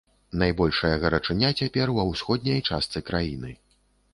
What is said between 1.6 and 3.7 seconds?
цяпер ва ўсходняй частцы краіны.